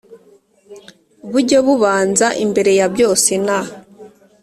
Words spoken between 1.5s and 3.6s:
bubanza imbere ya byose n